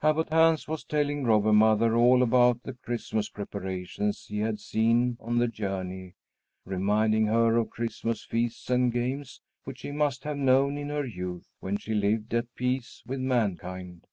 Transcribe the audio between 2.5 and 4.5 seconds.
the Christmas preparations he